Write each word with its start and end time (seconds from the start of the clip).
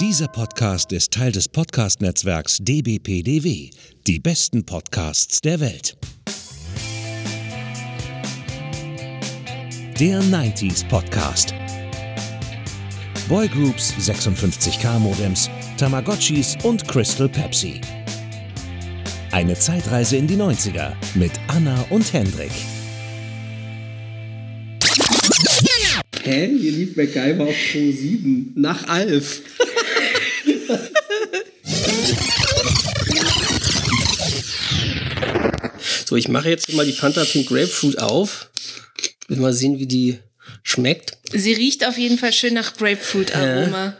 Dieser 0.00 0.28
Podcast 0.28 0.92
ist 0.92 1.12
Teil 1.12 1.30
des 1.30 1.46
Podcast-Netzwerks 1.46 2.56
dbpdw. 2.62 3.68
Die 4.06 4.18
besten 4.18 4.64
Podcasts 4.64 5.42
der 5.42 5.60
Welt. 5.60 5.94
Der 10.00 10.22
90s 10.22 10.88
Podcast. 10.88 11.52
Boygroups, 13.28 13.92
56K 14.00 14.98
Modems, 15.00 15.50
Tamagotchis 15.76 16.56
und 16.62 16.88
Crystal 16.88 17.28
Pepsi. 17.28 17.82
Eine 19.32 19.54
Zeitreise 19.54 20.16
in 20.16 20.26
die 20.26 20.36
90er 20.36 20.94
mit 21.14 21.32
Anna 21.48 21.84
und 21.90 22.10
Hendrik. 22.10 22.52
Hä? 26.22 26.48
Hier 26.58 26.72
lief 26.72 26.96
MacGyver 26.96 27.44
auf 27.44 27.54
Pro 27.72 27.92
7. 27.92 28.52
Nach 28.54 28.88
Alf. 28.88 29.42
so, 36.06 36.16
ich 36.16 36.28
mache 36.28 36.48
jetzt 36.48 36.72
mal 36.72 36.86
die 36.86 36.92
Fanta 36.92 37.24
Pink 37.24 37.48
Grapefruit 37.48 37.98
auf. 38.00 38.50
Will 39.28 39.38
mal 39.38 39.52
sehen, 39.52 39.78
wie 39.78 39.86
die 39.86 40.18
schmeckt. 40.62 41.16
Sie 41.32 41.52
riecht 41.52 41.86
auf 41.86 41.96
jeden 41.98 42.18
Fall 42.18 42.32
schön 42.32 42.54
nach 42.54 42.74
Grapefruit-Aroma. 42.76 43.96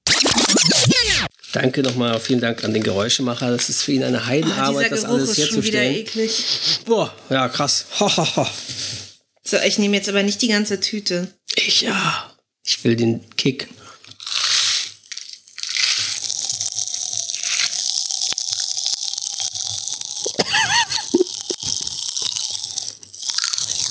Danke 1.53 1.83
nochmal, 1.83 2.19
vielen 2.19 2.41
Dank 2.41 2.63
an 2.63 2.73
den 2.73 2.81
Geräuschemacher. 2.81 3.51
Das 3.51 3.69
ist 3.69 3.83
für 3.83 3.91
ihn 3.91 4.03
eine 4.03 4.21
Oh, 4.21 4.25
Heidenarbeit, 4.25 4.85
dieser 4.91 4.95
das 4.95 5.05
alles 5.05 5.37
ist 5.37 5.49
schon 5.49 5.63
wieder 5.63 5.81
herzustellen. 5.81 6.25
eklig. 6.25 6.43
Boah, 6.85 7.13
ja, 7.29 7.47
krass. 7.47 7.85
Ho, 7.99 8.09
ho, 8.17 8.27
ho. 8.35 8.47
So, 9.43 9.57
ich 9.57 9.77
nehme 9.77 9.95
jetzt 9.95 10.09
aber 10.09 10.23
nicht 10.23 10.41
die 10.41 10.47
ganze 10.47 10.79
Tüte. 10.79 11.27
Ich 11.55 11.81
ja. 11.81 12.32
Ich 12.63 12.83
will 12.83 12.95
den 12.95 13.29
Kick. 13.35 13.67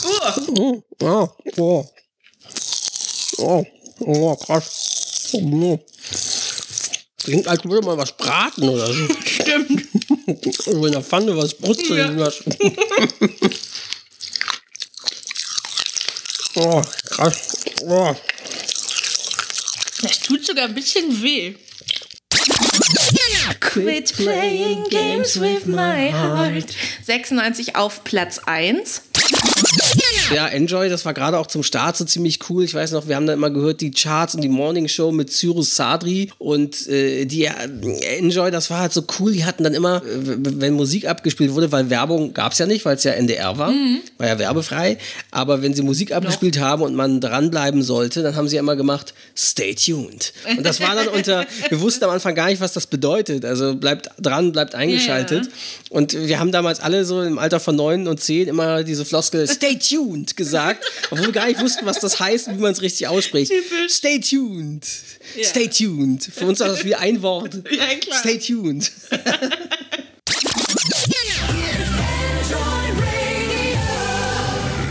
Oh, 0.05 0.83
oh, 1.01 1.29
oh. 1.59 1.85
Oh, 3.39 3.67
oh, 4.01 4.37
krass. 4.37 5.31
Oh. 5.35 5.79
Klingt, 7.25 7.47
als 7.49 7.65
würde 7.65 7.87
man 7.87 7.99
was 7.99 8.17
braten 8.17 8.69
oder 8.69 8.87
so. 8.93 9.09
Stimmt. 9.25 9.83
So 10.65 10.87
in 10.87 10.93
der 10.93 11.03
Pfanne 11.03 11.37
was 11.37 11.55
brutzeln 11.55 11.99
Ja. 11.99 12.25
lassen. 12.25 12.55
oh, 16.57 16.83
krass. 17.11 17.65
Oh. 17.83 18.15
Das 20.13 20.21
tut 20.21 20.45
sogar 20.45 20.67
ein 20.67 20.75
bisschen 20.75 21.23
weh. 21.23 21.55
Quit 23.61 24.13
playing 24.15 24.85
games 24.91 25.41
with 25.41 25.65
my 25.65 26.13
heart. 26.13 26.67
96 27.07 27.77
auf 27.77 28.05
Platz 28.05 28.39
1. 28.45 29.05
Ja, 30.35 30.49
Enjoy, 30.49 30.89
das 30.89 31.05
war 31.05 31.15
gerade 31.15 31.39
auch 31.39 31.47
zum 31.47 31.63
Start 31.63 31.97
so 31.97 32.05
ziemlich 32.05 32.39
cool. 32.49 32.65
Ich 32.65 32.75
weiß 32.75 32.93
noch, 32.93 33.09
wir 33.09 33.17
haben 33.17 33.27
da 33.27 33.33
immer 33.33 33.51
gehört, 33.51 33.81
die 33.81 33.91
Charts 33.91 34.35
und 34.35 34.43
die 34.43 34.49
Morning 34.49 34.89
Show 34.89 35.13
mit 35.13 35.33
Cyrus 35.33 35.77
Sadri 35.77 36.31
und 36.39 36.87
äh, 36.89 37.25
die 37.25 37.45
äh, 37.45 38.19
Enjoy, 38.19 38.51
das 38.51 38.71
war 38.71 38.81
halt 38.81 38.93
so 38.93 39.05
cool. 39.19 39.33
Die 39.33 39.45
hatten 39.45 39.65
dann 39.65 39.75
immer, 39.75 39.97
äh, 39.97 40.01
wenn 40.05 40.75
Musik 40.75 41.07
abgespielt 41.07 41.55
wurde, 41.55 41.73
weil 41.73 41.91
Werbung 41.91 42.35
gab 42.35 42.53
es 42.53 42.59
ja 42.59 42.67
nicht, 42.67 42.85
weil 42.85 42.97
es 42.97 43.05
ja 43.05 43.13
NDR 43.13 43.59
war, 43.59 43.73
war 44.19 44.27
ja 44.27 44.39
werbefrei. 44.39 44.99
Aber 45.31 45.63
wenn 45.63 45.75
sie 45.75 45.83
Musik 45.83 46.13
abgespielt 46.13 46.59
haben 46.61 46.83
und 46.83 46.95
man 46.95 47.21
dranbleiben 47.21 47.83
sollte, 47.83 48.23
dann 48.23 48.37
haben 48.37 48.49
sie 48.49 48.57
immer 48.57 48.77
gemacht, 48.77 49.15
stay 49.37 49.75
tuned. 49.75 50.33
Und 50.57 50.65
das 50.65 50.81
war 50.81 50.95
dann 50.95 51.09
unter, 51.09 51.47
wir 51.69 51.81
wussten 51.81 52.05
am 52.05 52.11
Anfang 52.11 52.35
gar 52.35 52.49
nicht, 52.49 52.61
was 52.61 52.73
das 52.73 52.87
bedeutet. 52.87 53.45
Also 53.45 53.75
bleibt 53.75 54.11
dran, 54.21 54.53
bleibt 54.53 54.75
eingeschaltet. 54.75 55.49
Und 55.91 56.15
wir 56.15 56.39
haben 56.39 56.53
damals 56.53 56.81
alle 56.81 57.05
so 57.05 57.23
im 57.23 57.39
Alter 57.39 57.61
von 57.61 57.77
neun 57.77 58.07
und 58.09 58.21
zehn 58.21 58.49
immer 58.49 58.83
diese 58.83 59.05
Floskel 59.05 59.47
Stay 59.49 59.79
tuned 59.79 60.02
gesagt, 60.37 60.85
obwohl 61.11 61.27
wir 61.27 61.33
gar 61.33 61.47
nicht 61.47 61.61
wussten, 61.61 61.87
was 61.87 61.99
das 62.01 62.19
heißt 62.21 62.49
und 62.49 62.59
wie 62.59 62.63
man 62.63 62.73
es 62.73 62.83
richtig 62.83 63.07
ausspricht. 63.09 63.51
Typisch. 63.53 63.93
Stay 63.93 64.19
tuned. 64.21 64.87
Ja. 65.37 65.45
Stay 65.45 65.69
tuned. 65.69 66.25
Für 66.25 66.47
uns 66.47 66.61
war 66.61 66.69
das 66.69 66.85
wie 66.85 66.95
ein 66.95 67.23
Wort. 67.23 67.55
Ja, 67.73 67.87
klar. 68.01 68.19
Stay 68.21 68.39
tuned. 68.39 68.91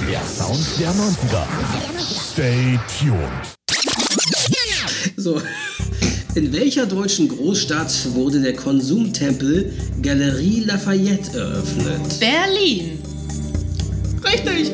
Der 0.10 0.22
Sound 0.26 0.66
der 0.80 0.92
90er. 0.92 1.46
Stay 2.34 2.80
tuned. 3.00 3.56
So. 5.18 5.42
In 6.34 6.54
welcher 6.54 6.86
deutschen 6.86 7.28
Großstadt 7.28 8.14
wurde 8.14 8.40
der 8.40 8.54
Konsumtempel 8.56 9.74
Galerie 10.02 10.62
Lafayette 10.66 11.38
eröffnet? 11.38 12.20
Berlin. 12.20 13.01
Richtig. 14.24 14.72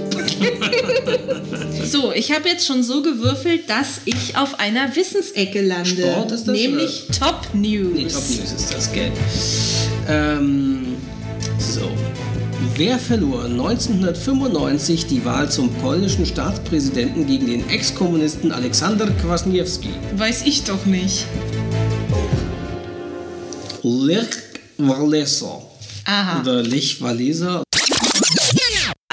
so, 1.86 2.12
ich 2.12 2.32
habe 2.32 2.50
jetzt 2.50 2.66
schon 2.66 2.84
so 2.84 3.02
gewürfelt, 3.02 3.70
dass 3.70 4.02
ich 4.06 4.36
auf 4.36 4.60
einer 4.60 4.96
Wissensecke 4.96 5.62
lande. 5.62 5.90
Sport 5.90 6.32
ist 6.32 6.48
das, 6.48 6.56
Nämlich 6.56 7.08
Top 7.18 7.48
News. 7.54 7.94
Nee, 7.94 8.08
Top 8.08 8.30
News 8.30 8.52
ist 8.52 8.74
das, 8.74 8.92
gell? 8.92 9.12
Ähm, 10.10 10.98
so. 11.60 11.90
Wer 12.76 13.00
verlor 13.00 13.46
1995 13.46 15.08
die 15.08 15.26
Wahl 15.26 15.50
zum 15.50 15.74
polnischen 15.76 16.26
Staatspräsidenten 16.28 17.26
gegen 17.26 17.48
den 17.48 17.70
Ex-Kommunisten 17.70 18.52
Aleksander 18.52 19.10
Kwasniewski? 19.10 19.90
Weiß 20.16 20.44
ich 20.46 20.64
doch 20.64 20.86
nicht. 20.86 21.26
Lech 23.82 24.28
Walesa. 24.78 25.62
Aha. 26.06 26.42
Oder 26.42 26.62
Lech 26.62 27.02
Walesa. 27.02 27.64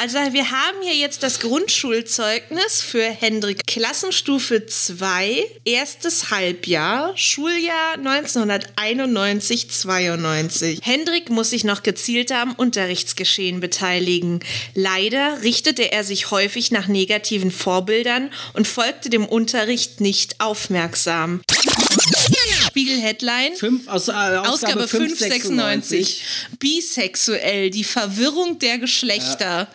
Also 0.05 0.19
wir 0.35 0.51
haben 0.51 0.83
hier 0.83 0.97
jetzt 0.97 1.23
das 1.23 1.41
Grundschulzeugnis 1.41 2.83
für 2.83 3.05
Hendrik 3.05 3.67
Klassenstufe 3.67 4.67
2, 4.67 5.43
erstes 5.65 6.31
Halbjahr, 6.31 7.17
Schuljahr 7.17 7.97
1991-92. 7.97 10.81
Hendrik 10.83 11.31
muss 11.31 11.49
sich 11.49 11.65
noch 11.65 11.83
gezielter 11.83 12.43
am 12.43 12.53
Unterrichtsgeschehen 12.53 13.61
beteiligen. 13.61 14.41
Leider 14.75 15.43
richtete 15.43 15.91
er 15.91 16.05
sich 16.05 16.31
häufig 16.31 16.71
nach 16.71 16.87
negativen 16.87 17.51
Vorbildern 17.51 18.31
und 18.53 18.69
folgte 18.69 19.09
dem 19.09 19.25
Unterricht 19.25 20.03
nicht 20.03 20.39
aufmerksam. 20.39 21.41
Spiegel-Headline. 22.75 23.53
Aus, 23.87 24.09
äh, 24.09 24.13
Ausgabe, 24.13 24.49
Ausgabe 24.49 24.89
596. 24.89 26.25
596. 26.25 26.25
Bisexuell, 26.59 27.71
die 27.71 27.85
Verwirrung 27.85 28.59
der 28.59 28.79
Geschlechter. 28.79 29.69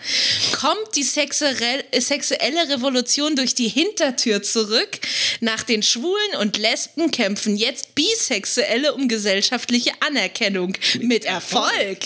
Kommt 0.51 0.95
die 0.97 1.03
sexuell, 1.03 1.85
sexuelle 1.97 2.67
Revolution 2.67 3.37
durch 3.37 3.55
die 3.55 3.69
Hintertür 3.69 4.43
zurück? 4.43 4.99
Nach 5.39 5.63
den 5.63 5.81
Schwulen 5.81 6.35
und 6.41 6.57
Lesben 6.57 7.09
kämpfen 7.11 7.55
jetzt 7.55 7.95
Bisexuelle 7.95 8.93
um 8.93 9.07
gesellschaftliche 9.07 9.91
Anerkennung. 10.01 10.77
Mit 10.99 11.23
Erfolg. 11.23 11.99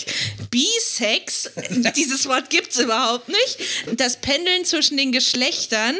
Bisex, 0.50 1.50
dieses 1.96 2.28
Wort 2.28 2.50
gibt's 2.50 2.78
überhaupt 2.78 3.28
nicht. 3.28 3.58
Das 3.96 4.20
Pendeln 4.20 4.64
zwischen 4.64 4.96
den 4.96 5.10
Geschlechtern 5.10 5.96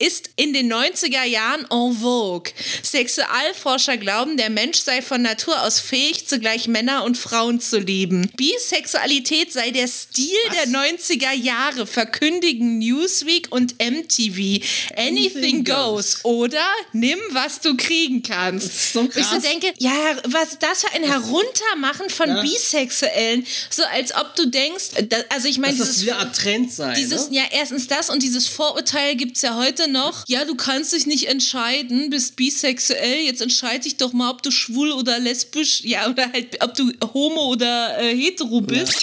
ist 0.00 0.30
in 0.34 0.52
den 0.52 0.72
90er 0.72 1.22
Jahren 1.22 1.64
en 1.70 1.96
vogue. 2.00 2.52
Sexualforscher 2.82 3.98
glauben, 3.98 4.31
der 4.36 4.50
Mensch 4.50 4.78
sei 4.78 5.02
von 5.02 5.22
Natur 5.22 5.60
aus 5.62 5.78
fähig, 5.80 6.26
zugleich 6.28 6.68
Männer 6.68 7.04
und 7.04 7.16
Frauen 7.18 7.60
zu 7.60 7.78
lieben. 7.78 8.30
Bisexualität 8.36 9.52
sei 9.52 9.70
der 9.70 9.88
Stil 9.88 10.36
der 10.54 10.68
90er 10.68 11.32
Jahre, 11.32 11.86
verkündigen 11.86 12.78
Newsweek 12.78 13.48
und 13.50 13.74
MTV. 13.82 14.62
Anything 14.96 15.64
goes. 15.64 16.20
Oder 16.24 16.64
nimm, 16.92 17.18
was 17.30 17.60
du 17.60 17.76
kriegen 17.76 18.22
kannst. 18.22 18.66
ist 18.66 18.92
so 18.92 19.02
Ich 19.04 19.14
so 19.14 19.20
krass. 19.20 19.42
denke, 19.42 19.72
ja, 19.78 19.92
was 20.24 20.50
ist 20.50 20.62
das 20.62 20.82
für 20.82 20.92
ein 20.92 21.04
Heruntermachen 21.04 22.08
von 22.10 22.28
Ja. 22.28 22.42
Bisexuellen? 22.42 23.46
So 23.70 23.82
als 23.84 24.14
ob 24.14 24.34
du 24.36 24.46
denkst, 24.46 24.90
da, 25.08 25.16
also 25.28 25.48
ich 25.48 25.58
meine, 25.58 25.76
Dass 25.76 25.86
das 25.88 25.96
dieses 25.96 26.06
wieder 26.06 26.18
ein 26.20 26.32
Trend 26.32 26.72
sei. 26.72 26.94
dieses, 26.94 27.30
ne? 27.30 27.36
ja, 27.38 27.42
erstens 27.50 27.86
das 27.88 28.10
und 28.10 28.22
dieses 28.22 28.46
Vorurteil 28.48 29.16
gibt 29.16 29.36
es 29.36 29.42
ja 29.42 29.56
heute 29.56 29.88
noch. 29.88 30.24
Ja, 30.28 30.44
du 30.44 30.54
kannst 30.54 30.92
dich 30.92 31.06
nicht 31.06 31.28
entscheiden, 31.28 32.10
bist 32.10 32.36
bisexuell, 32.36 33.20
jetzt 33.20 33.40
entscheide 33.42 33.84
dich 33.84 33.96
doch 33.96 34.12
mal, 34.12 34.21
ob 34.30 34.42
du 34.42 34.50
schwul 34.50 34.92
oder 34.92 35.18
lesbisch, 35.18 35.82
ja, 35.84 36.08
oder 36.08 36.32
halt, 36.32 36.62
ob 36.62 36.74
du 36.74 36.92
homo 37.12 37.48
oder 37.48 37.98
äh, 38.00 38.16
hetero 38.16 38.60
bist. 38.60 38.94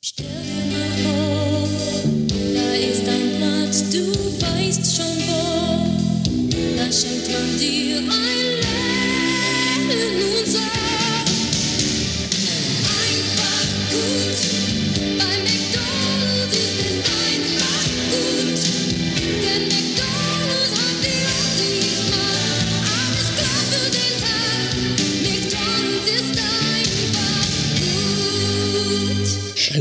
Stell 0.00 0.26
dir 0.26 0.76
mal 0.76 0.90
vor, 1.02 1.68
da 2.54 2.74
ist 2.74 3.08
ein 3.08 3.36
Platz, 3.38 3.90
du 3.90 4.12
weißt 4.40 4.96
schon 4.96 5.16
wo. 5.28 5.36
Da 6.76 6.92
schenkt 6.92 7.32
man 7.32 7.58
dir 7.58 7.98
ein 7.98 8.55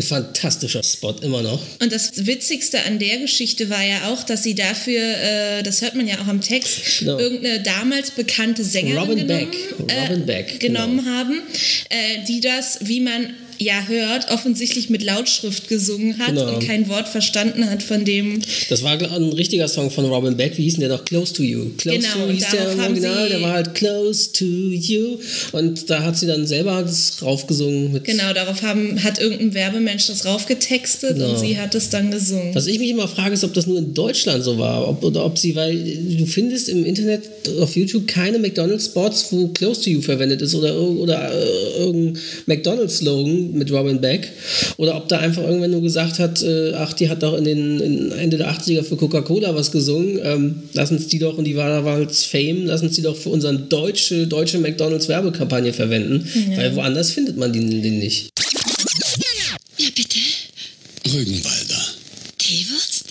fantastischer 0.05 0.83
Spot, 0.83 1.15
immer 1.21 1.41
noch. 1.41 1.61
Und 1.81 1.91
das 1.91 2.25
Witzigste 2.25 2.83
an 2.83 2.99
der 2.99 3.17
Geschichte 3.17 3.69
war 3.69 3.83
ja 3.83 4.07
auch, 4.11 4.23
dass 4.23 4.43
sie 4.43 4.55
dafür, 4.55 5.01
äh, 5.01 5.63
das 5.63 5.81
hört 5.81 5.95
man 5.95 6.07
ja 6.07 6.15
auch 6.21 6.27
am 6.27 6.41
Text, 6.41 6.99
Genau. 6.99 7.17
irgendeine 7.19 7.61
damals 7.61 8.11
bekannte 8.11 8.63
Sängerin 8.63 8.97
Robin 8.97 9.27
genommen, 9.27 9.51
Beck. 9.51 9.99
Robin 10.09 10.25
Beck, 10.25 10.59
genommen 10.59 10.97
genau. 10.99 11.09
haben, 11.11 11.41
äh, 11.89 12.23
die 12.27 12.39
das, 12.39 12.79
wie 12.81 13.01
man 13.01 13.33
ja 13.59 13.85
hört, 13.87 14.29
offensichtlich 14.31 14.89
mit 14.89 15.03
Lautschrift 15.03 15.67
gesungen 15.67 16.17
hat 16.19 16.29
Genau. 16.35 16.55
und 16.55 16.65
kein 16.65 16.87
Wort 16.89 17.07
verstanden 17.07 17.69
hat 17.69 17.83
von 17.83 18.05
dem. 18.05 18.41
Das 18.69 18.83
war 18.83 18.91
ein 19.01 19.33
richtiger 19.33 19.67
Song 19.67 19.91
von 19.91 20.05
Robin 20.05 20.35
Beck. 20.37 20.57
Wie 20.57 20.63
hieß 20.63 20.73
denn 20.73 20.81
der 20.81 20.89
noch? 20.89 21.05
Close 21.05 21.33
to 21.33 21.43
You. 21.43 21.69
Close 21.77 21.99
Genau, 21.99 22.13
to 22.13 22.23
und 22.25 22.31
hieß 22.35 22.49
der 22.51 22.59
darauf 22.61 22.73
im 22.73 22.81
haben 22.81 22.91
Original. 22.93 23.23
sie- 23.25 23.29
Der 23.29 23.41
war 23.41 23.51
halt 23.53 23.73
Close 23.75 24.31
to 24.33 24.45
You. 24.45 25.17
Und 25.51 25.89
da 25.89 26.03
hat 26.03 26.17
sie 26.17 26.27
dann 26.27 26.45
selber 26.47 26.81
das 26.81 27.21
raufgesungen. 27.21 27.91
Mit 27.93 28.03
Genau, 28.05 28.33
darauf 28.33 28.61
haben, 28.61 29.03
hat 29.03 29.19
irgendein 29.19 29.53
Werbemensch 29.53 30.07
das 30.07 30.25
raufgetextet 30.25 31.13
Genau. 31.15 31.29
und 31.31 31.39
sie 31.39 31.57
hat 31.57 31.75
es 31.75 31.89
dann 31.89 32.11
gesungen. 32.11 32.53
Was 32.53 32.67
ich 32.67 32.79
mich 32.79 32.89
immer 32.89 33.07
frage, 33.07 33.33
ist, 33.33 33.43
ob 33.43 33.53
das 33.53 33.67
nur 33.67 33.77
in 33.77 33.93
Deutschland 33.93 34.43
so 34.43 34.57
war. 34.57 34.87
Ob, 34.87 35.03
oder 35.03 35.25
ob 35.25 35.37
sie, 35.37 35.55
weil 35.55 35.75
du 36.17 36.25
findest 36.25 36.69
im 36.69 36.85
Internet 36.85 37.23
auf 37.59 37.75
YouTube 37.75 38.07
keine 38.07 38.39
McDonalds-Spots, 38.39 39.27
wo 39.31 39.47
Close 39.49 39.81
to 39.81 39.89
You 39.89 40.01
verwendet 40.01 40.41
ist 40.41 40.55
oder, 40.55 40.79
oder 40.79 41.31
äh, 41.31 41.79
irgendein 41.79 42.21
McDonalds-Slogan 42.47 43.44
mit 43.53 43.71
Robin 43.71 44.01
Beck. 44.01 44.31
Oder 44.77 44.95
ob 44.95 45.07
da 45.07 45.19
einfach 45.19 45.43
irgendwann 45.43 45.71
nur 45.71 45.81
gesagt 45.81 46.19
hat, 46.19 46.41
äh, 46.41 46.73
ach, 46.73 46.93
die 46.93 47.09
hat 47.09 47.23
doch 47.23 47.37
in 47.37 47.43
den 47.43 47.79
in 47.79 48.11
Ende 48.11 48.37
der 48.37 48.51
80er 48.51 48.83
für 48.83 48.95
Coca-Cola 48.95 49.55
was 49.55 49.71
gesungen. 49.71 50.19
Ähm, 50.23 50.63
lass 50.73 50.91
uns 50.91 51.07
die 51.07 51.19
doch, 51.19 51.37
und 51.37 51.45
die 51.45 51.55
war 51.55 51.69
damals 51.69 52.23
Fame, 52.23 52.65
lass 52.65 52.81
uns 52.81 52.95
die 52.95 53.01
doch 53.01 53.15
für 53.15 53.29
unsere 53.29 53.57
deutsche, 53.57 54.27
deutsche 54.27 54.59
McDonalds-Werbekampagne 54.59 55.73
verwenden. 55.73 56.27
Weil 56.55 56.75
woanders 56.75 57.11
findet 57.11 57.37
man 57.37 57.53
den, 57.53 57.81
den 57.81 57.99
nicht. 57.99 58.29
Ja, 59.77 59.87
bitte. 59.95 60.19
Rügenwalder. 61.13 61.85
Teewurst? 62.37 63.05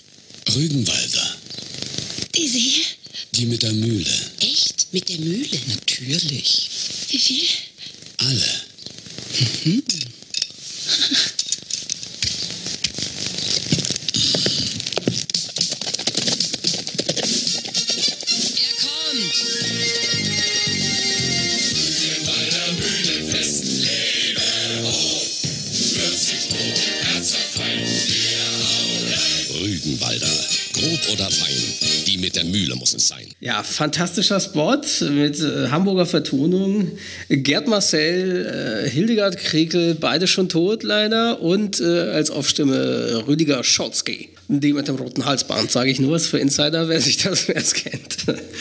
Rügenwalder. 0.55 1.37
Diese 2.35 2.59
hier? 2.59 2.85
Die 3.33 3.47
mit 3.47 3.63
der 3.63 3.73
Mühle. 3.73 4.11
Echt? 4.41 4.87
Mit 4.93 5.09
der 5.09 5.19
Mühle? 5.19 5.47
Natürlich. 5.69 6.71
Wie 7.11 7.19
viel? 7.19 7.43
Alle. 8.19 8.45
Er 9.41 9.47
oder 31.15 31.31
fein. 31.31 31.55
Die 32.07 32.19
mit 32.19 32.37
der 32.37 32.45
Mühle 32.45 32.75
muss 32.77 32.95
es 32.95 33.09
sein. 33.09 33.27
Ja, 33.41 33.63
fantastischer 33.63 34.41
Spot 34.41 34.81
mit 35.11 35.41
äh, 35.41 35.69
Hamburger 35.71 36.07
Vertonung. 36.07 36.93
Gerd 37.29 37.69
Marcel, 37.69 38.85
äh, 38.87 38.91
Hildegard 38.91 39.37
Krekel, 39.39 39.95
beide 39.95 40.27
schon 40.27 40.49
tot 40.49 40.83
leider. 40.83 41.41
Und 41.41 41.81
äh, 41.81 41.85
als 41.85 42.31
Aufstimme 42.31 43.25
Rüdiger 43.27 43.65
Schotzky. 43.65 44.29
Die 44.49 44.75
mit 44.75 44.89
dem 44.89 44.97
roten 44.97 45.25
Halsband, 45.25 45.71
sage 45.71 45.91
ich 45.91 46.01
nur, 46.01 46.17
ist 46.17 46.27
für 46.27 46.39
Insider, 46.39 46.89
wer 46.89 47.01
sich 47.01 47.17
das 47.17 47.49
wer 47.49 47.57
es 47.57 47.73
kennt. 47.73 48.17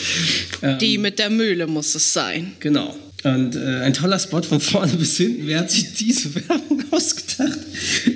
ähm, 0.62 0.78
Die 0.78 0.96
mit 0.96 1.18
der 1.18 1.28
Mühle 1.28 1.66
muss 1.66 1.94
es 1.94 2.12
sein. 2.12 2.52
genau. 2.60 2.96
Und 3.22 3.56
äh, 3.56 3.80
ein 3.80 3.94
toller 3.94 4.18
Spot 4.18 4.42
von 4.42 4.60
vorne 4.60 4.92
bis 4.98 5.16
hinten. 5.16 5.46
Wer 5.46 5.60
hat 5.60 5.70
sich 5.70 5.94
diese 5.94 6.34
Werbung 6.34 6.84
ausgedacht? 6.90 7.58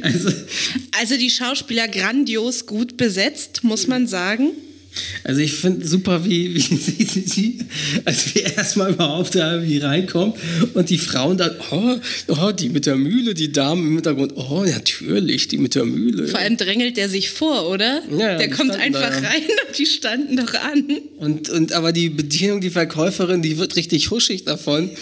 Also, 0.02 0.30
Also 0.98 1.16
die 1.16 1.30
Schauspieler 1.30 1.86
grandios 1.86 2.66
gut 2.66 2.96
besetzt, 2.96 3.62
muss 3.62 3.86
man 3.86 4.06
sagen. 4.06 4.50
Also 5.22 5.40
ich 5.40 5.52
finde 5.52 5.86
super, 5.86 6.24
wie, 6.24 6.54
wie 6.54 6.60
sie, 6.60 7.04
sie, 7.04 7.20
sie, 7.20 7.58
als 8.04 8.34
wir 8.34 8.56
erstmal 8.56 8.92
überhaupt 8.92 9.34
da 9.34 9.62
wie 9.62 9.78
reinkommen 9.78 10.34
und 10.74 10.90
die 10.90 10.98
Frauen 10.98 11.36
dann, 11.36 11.52
oh, 11.70 11.96
oh, 12.28 12.52
die 12.52 12.68
mit 12.68 12.86
der 12.86 12.96
Mühle, 12.96 13.34
die 13.34 13.52
Damen 13.52 13.86
im 13.86 13.94
Hintergrund, 13.94 14.32
oh, 14.36 14.64
natürlich, 14.64 15.48
die 15.48 15.58
mit 15.58 15.74
der 15.74 15.84
Mühle. 15.84 16.26
Vor 16.28 16.40
allem 16.40 16.56
drängelt 16.56 16.96
der 16.96 17.08
sich 17.08 17.30
vor, 17.30 17.68
oder? 17.68 18.02
Ja, 18.10 18.36
der 18.36 18.50
kommt 18.50 18.70
da, 18.70 18.78
einfach 18.78 19.22
ja. 19.22 19.28
rein 19.28 19.42
und 19.68 19.78
die 19.78 19.86
standen 19.86 20.36
doch 20.36 20.54
an. 20.54 20.84
Und, 21.18 21.48
und 21.50 21.72
aber 21.72 21.92
die 21.92 22.08
Bedienung, 22.08 22.60
die 22.60 22.70
Verkäuferin, 22.70 23.42
die 23.42 23.58
wird 23.58 23.76
richtig 23.76 24.10
huschig 24.10 24.44
davon. 24.44 24.90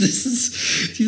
Das 0.00 0.26
ist, 0.26 0.54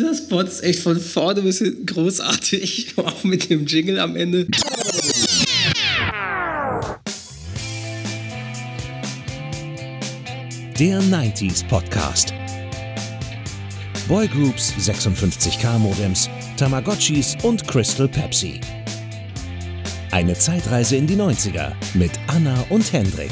dieser 0.01 0.15
Spot 0.15 0.41
ist 0.41 0.63
echt 0.63 0.79
von 0.79 0.99
vorne 0.99 1.41
bis 1.41 1.59
hinten 1.59 1.85
großartig, 1.85 2.93
auch 2.97 3.23
mit 3.23 3.49
dem 3.49 3.65
Jingle 3.65 3.99
am 3.99 4.15
Ende. 4.15 4.47
Der 10.79 10.99
90s 11.01 11.67
Podcast. 11.67 12.33
Boygroups, 14.07 14.73
56K 14.79 15.77
Modems, 15.77 16.29
Tamagotchis 16.57 17.37
und 17.43 17.67
Crystal 17.67 18.07
Pepsi. 18.07 18.59
Eine 20.09 20.33
Zeitreise 20.33 20.95
in 20.95 21.05
die 21.05 21.15
90er 21.15 21.73
mit 21.93 22.11
Anna 22.27 22.65
und 22.69 22.91
Hendrik. 22.91 23.31